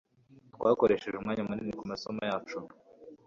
Twakoresheje 0.55 1.15
umwanya 1.17 1.43
munini 1.47 1.73
kumasomo 1.79 2.21
yacu. 2.29 2.57